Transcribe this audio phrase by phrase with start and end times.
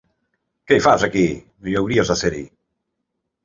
[0.71, 1.27] Què hi fas aquí,
[1.67, 2.45] no hauries de ser-hi!